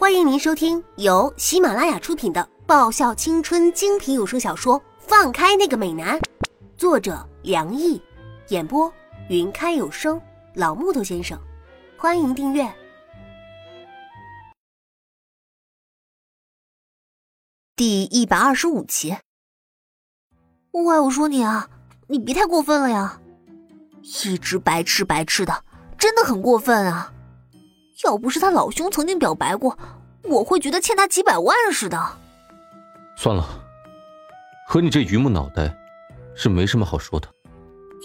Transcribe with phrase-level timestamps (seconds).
[0.00, 6.18] 欢迎您收听由喜马拉雅出品的爆笑青春精品有声小说《放开那个美男》，
[6.78, 8.00] 作者梁毅，
[8.48, 8.90] 演播
[9.28, 10.18] 云开有声
[10.54, 11.38] 老木头先生。
[11.98, 12.66] 欢迎订阅
[17.76, 19.18] 第一百二十五集。
[20.70, 21.68] 喂，我说你啊，
[22.06, 23.20] 你别太过分了呀！
[24.00, 25.62] 一直白吃白吃的，
[25.98, 27.12] 真的很过分啊！
[28.04, 29.76] 要不是他老兄曾经表白过，
[30.24, 31.98] 我会觉得欠他几百万似的。
[33.16, 33.44] 算了，
[34.66, 35.76] 和你这榆木脑袋，
[36.34, 37.28] 是没什么好说的。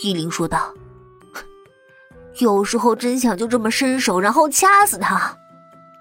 [0.04, 0.74] 依林说道
[2.40, 5.38] ：“有时候真想就这么伸手，然后掐死他，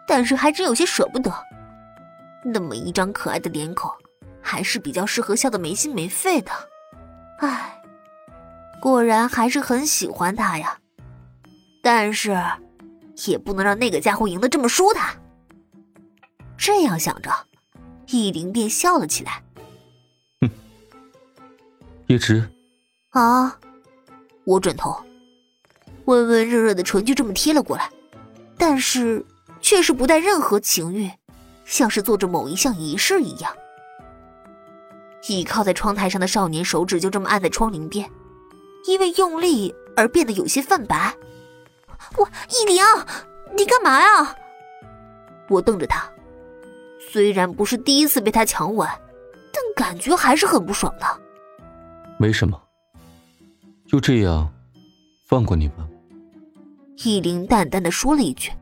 [0.09, 1.33] 但是还真有些舍不得。
[2.45, 3.89] 那么一张可爱的脸孔，
[4.41, 6.51] 还是比较适合笑得没心没肺的。
[7.39, 7.81] 唉，
[8.81, 10.79] 果然还是很喜欢他呀。
[11.81, 12.37] 但是……”
[13.27, 15.21] 也不能让那个家伙赢得这么舒坦。
[16.57, 17.31] 这样想着，
[18.09, 19.43] 易灵便笑了起来。
[20.41, 20.51] 哼，
[22.07, 22.49] 叶芝。
[23.11, 23.59] 啊！
[24.45, 24.97] 我转头，
[26.05, 27.91] 温温热热的唇就这么贴了过来，
[28.59, 29.25] 但是
[29.61, 31.11] 却是不带任何情欲，
[31.65, 33.51] 像是做着某一项仪式一样。
[35.29, 38.11] 倚靠在窗台上的少年手指就这么按在窗棂边，
[38.87, 41.17] 因为用力而变得有些泛白。
[42.17, 42.83] 我依灵，
[43.57, 44.35] 你干嘛呀？
[45.49, 46.09] 我瞪着他，
[47.13, 48.89] 虽然不是第一次被他强吻，
[49.53, 51.07] 但感觉还是很不爽的。
[52.19, 52.61] 没什么，
[53.87, 54.53] 就这样，
[55.27, 55.87] 放过你吧。
[57.05, 58.53] 依灵淡淡的说了一句：“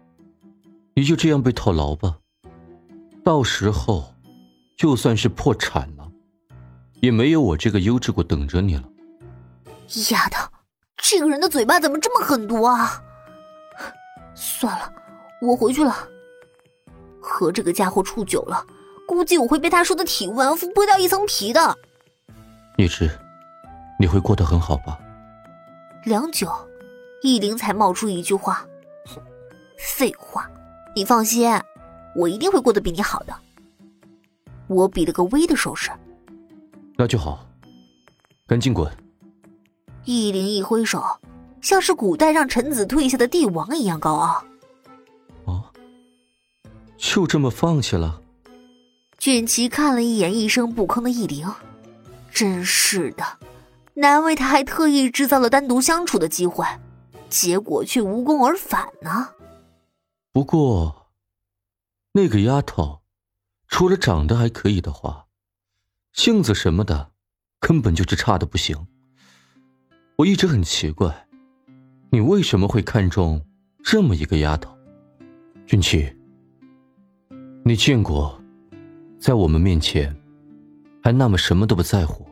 [0.96, 2.16] 你就这样被套牢吧，
[3.22, 4.14] 到时候，
[4.76, 6.10] 就算是破产了，
[7.00, 8.84] 也没有我这个优质股等着你了。”
[10.10, 10.50] 丫头，
[10.96, 13.02] 这个人的嘴巴怎么这么狠毒啊？
[14.62, 14.92] 算了，
[15.40, 16.08] 我回去了。
[17.20, 18.64] 和这个家伙处久了，
[19.08, 21.76] 估计我会被他说的体无完肤，剥掉一层皮的。
[22.76, 23.10] 叶芝，
[23.98, 24.96] 你会过得很好吧？
[26.04, 26.48] 良久，
[27.24, 28.64] 易灵才冒出一句话
[29.76, 30.48] ：“废话，
[30.94, 31.50] 你放心，
[32.14, 33.34] 我一定会过得比你好的。”
[34.70, 35.90] 我比了个 V 的手势。
[36.96, 37.44] 那就好，
[38.46, 38.88] 赶紧滚。
[40.04, 41.02] 易灵一挥手。
[41.60, 44.44] 像是古代让臣子退下的帝王一样高傲。
[47.02, 48.22] 哦，就这么放弃了？
[49.18, 51.46] 俊奇看了一眼一声不吭的易灵，
[52.32, 53.24] 真是的，
[53.94, 56.64] 难为他还特意制造了单独相处的机会，
[57.28, 59.28] 结果却无功而返呢。
[60.32, 61.10] 不过，
[62.12, 63.02] 那个丫头，
[63.68, 65.26] 除了长得还可以的话，
[66.12, 67.10] 性子什么的，
[67.60, 68.86] 根本就是差的不行。
[70.16, 71.28] 我一直很奇怪。
[72.10, 73.44] 你为什么会看中
[73.82, 74.76] 这么一个丫头，
[75.66, 76.14] 君琪？
[77.64, 78.40] 你见过
[79.20, 80.14] 在我们面前
[81.02, 82.26] 还那么什么都不在乎、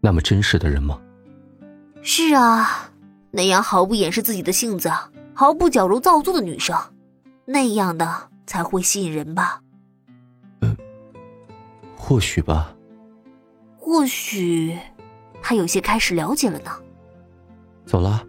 [0.00, 1.00] 那么真实的人吗？
[2.00, 2.90] 是啊，
[3.30, 4.90] 那样毫不掩饰自己的性子、
[5.34, 6.76] 毫不矫揉造作的女生，
[7.44, 9.60] 那样的才会吸引人吧？
[10.60, 10.76] 嗯，
[11.96, 12.74] 或许吧。
[13.76, 14.78] 或许
[15.42, 16.70] 他有些开始了解了呢。
[17.84, 18.24] 走了。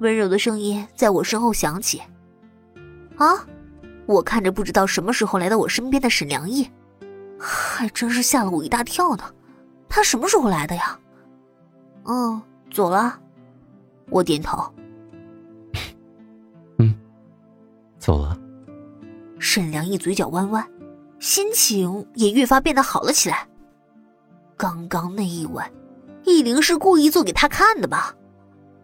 [0.00, 2.02] 温柔的声音在我身后响起。
[3.16, 3.46] 啊！
[4.06, 6.70] 我看着不知道什么时候来到我身边的沈良毅，
[7.38, 9.24] 还真是吓了我一大跳呢。
[9.88, 10.98] 他什么时候来的呀？
[12.04, 12.42] 嗯，
[12.72, 13.18] 走了。
[14.10, 14.70] 我点头。
[16.78, 16.94] 嗯，
[17.98, 18.38] 走了。
[19.38, 20.66] 沈良毅嘴角弯弯，
[21.18, 23.48] 心情也越发变得好了起来。
[24.56, 25.64] 刚刚那一吻，
[26.24, 28.14] 易灵是故意做给他看的吧？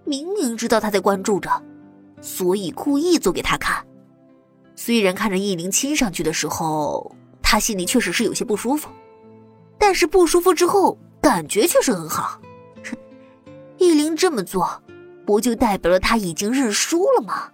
[0.05, 1.63] 明明知道他在关注着，
[2.21, 3.85] 所以故意做给他看。
[4.83, 8.89] 虽然看着易灵亲上去的时候，他心里确实是有些不舒服，
[9.79, 12.41] 但是不舒服之后感觉确实很好。
[13.77, 14.83] 易灵这么做，
[15.27, 17.51] 不就代表了他已经认输了吗？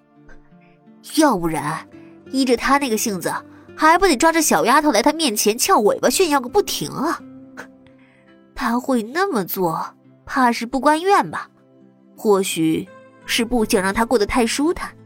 [1.17, 1.89] 要不然，
[2.31, 3.35] 依着他那个性子，
[3.77, 7.21] 还不得抓着小丫头来他面前翘尾巴炫耀个不停啊？
[8.55, 9.85] 他会那么做，
[10.25, 11.51] 怕是不甘愿吧？
[12.17, 12.89] 或许
[13.25, 14.97] 是不想让他过得太舒坦，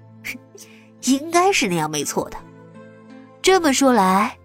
[1.04, 2.38] 应该是那样没错的。
[3.42, 4.38] 这么说来，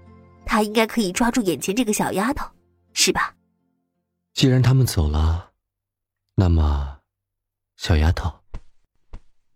[0.46, 2.50] 他应该可以抓住眼前这个小丫头，
[2.94, 3.36] 是吧？
[4.34, 5.52] 既然他们走了，
[6.36, 7.00] 那么，
[7.78, 8.32] 小丫头，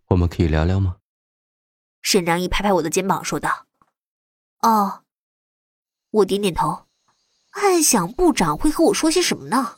[0.08, 0.98] 我们可以聊聊吗？
[2.02, 3.66] 沈良一拍拍我的肩膀，说道
[4.62, 5.04] ：“哦。”
[6.12, 6.88] 我点点头，
[7.52, 9.76] 暗想部长会和我说些什么呢？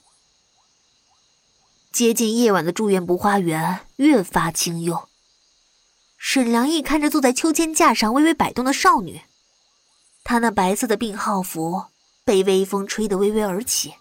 [1.92, 5.10] 接近夜晚的住院部花园越发清幽，
[6.24, 9.20] 沈良义看着坐在秋千架上微微摆动的少女，
[10.24, 11.86] 她那白色的病号服
[12.24, 13.92] 被微风吹得微微而起。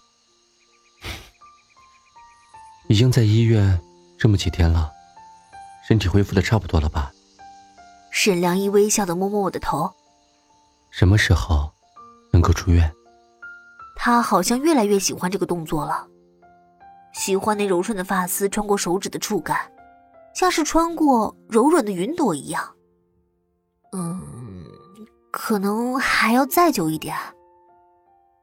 [2.89, 3.81] 已经在医院
[4.19, 4.93] 这么几天了，
[5.89, 7.11] 身体恢复的差不多了吧？
[8.11, 9.91] 沈良义微笑的摸摸我的头。
[10.91, 11.73] 什么时候
[12.33, 12.93] 能够出院？
[13.97, 16.07] 他好像越来越喜欢这个动作了，
[17.15, 19.73] 喜欢那柔顺的发丝穿过手指的触感。
[20.35, 22.77] 像是穿过柔软的云朵一样。
[23.93, 24.23] 嗯，
[25.31, 27.17] 可能还要再久一点。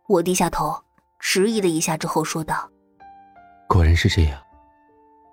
[0.07, 0.83] 我低下头，
[1.19, 2.69] 迟疑了一下之后说道
[3.67, 4.41] ：“果然是这样。”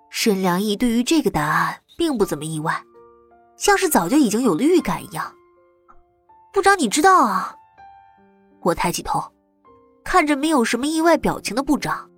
[0.09, 2.81] 沈良义对于这个答案并不怎么意外，
[3.57, 5.33] 像是早就已经有了预感一样。
[6.53, 7.55] 部长，你知道啊？
[8.61, 9.21] 我抬起头，
[10.03, 12.09] 看着没有什么意外表情的部长，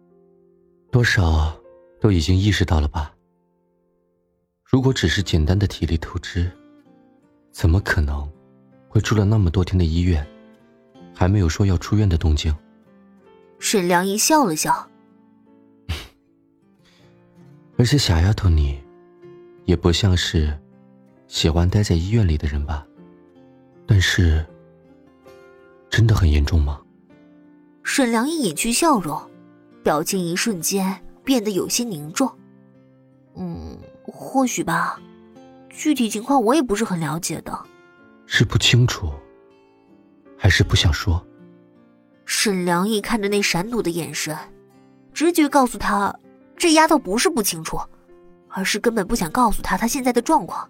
[0.92, 1.52] 多少
[2.00, 3.12] 都已经意识到了吧？
[4.70, 6.52] 如果只是简单的体力透支，
[7.54, 8.30] 怎么可能
[8.90, 10.28] 会住了那么多天的医院，
[11.16, 12.54] 还没有说要出院的动静？
[13.60, 14.86] 沈良一笑了笑。
[17.80, 18.78] 而且小丫头你，
[19.64, 20.54] 也不像是
[21.28, 22.86] 喜欢待在医院里的人吧？
[23.88, 24.46] 但是，
[25.90, 26.82] 真的很严重吗？
[27.84, 29.18] 沈良一隐去笑容，
[29.82, 32.30] 表情一瞬间变得有些凝重。
[33.38, 33.67] 嗯。
[34.20, 35.00] 或许吧，
[35.70, 37.66] 具体情况我也不是很了解的。
[38.26, 39.12] 是不清楚，
[40.36, 41.24] 还是不想说？
[42.26, 44.36] 沈良义看着那闪躲的眼神，
[45.14, 46.14] 直觉告诉他，
[46.58, 47.80] 这丫头不是不清楚，
[48.50, 50.68] 而是根本不想告诉他他现在的状况。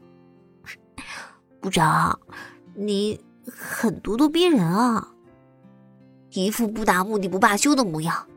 [1.62, 2.20] 部长，
[2.76, 5.08] 你很咄咄逼人啊，
[6.32, 8.28] 一副不达目的不罢休的模样，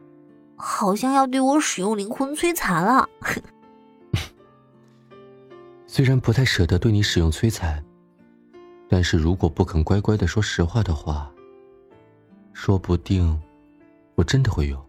[0.54, 3.08] 好像要对我使用灵魂摧残了。
[5.92, 7.84] 虽然不太舍得对你使用摧残，
[8.88, 11.28] 但是如果不肯乖乖的说实话的话，
[12.52, 13.36] 说不定
[14.14, 14.80] 我真的会用。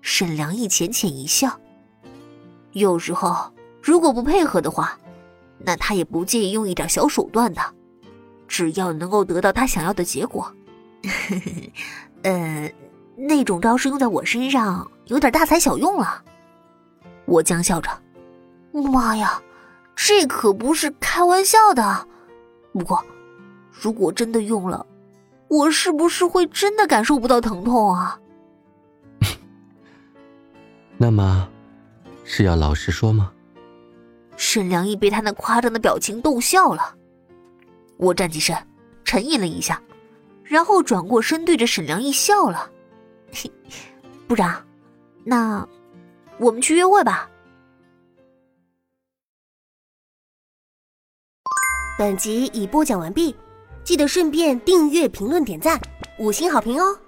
[0.00, 1.56] 沈良义浅浅一笑。
[2.72, 3.48] 有时候
[3.80, 4.98] 如果不配合的话，
[5.58, 7.62] 那他也不介意用一点小手段的，
[8.48, 10.52] 只要能够得到他想要的结果。
[12.22, 12.68] 呃，
[13.14, 16.24] 那种招式用在我身上有点大材小用了。
[17.24, 17.88] 我僵笑着，
[18.72, 19.40] 妈呀！
[19.94, 22.06] 这可不是开玩笑的，
[22.72, 23.02] 不过，
[23.70, 24.84] 如果真的用了，
[25.48, 28.18] 我是不是会真的感受不到疼痛啊？
[30.98, 31.48] 那么，
[32.24, 33.32] 是要老实说吗？
[34.36, 36.96] 沈良义被他那夸张的表情逗笑了。
[37.96, 38.56] 我站起身，
[39.04, 39.80] 沉吟了一下，
[40.42, 42.68] 然后转过身对着沈良义笑了。
[44.26, 44.64] 部长，
[45.22, 45.66] 那
[46.38, 47.28] 我们去约会吧。
[52.02, 53.32] 本集已播讲完毕，
[53.84, 55.80] 记得顺便订阅、评论、点赞、
[56.18, 56.98] 五星好评哦！